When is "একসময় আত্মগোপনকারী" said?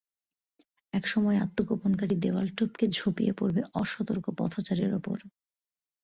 0.93-2.15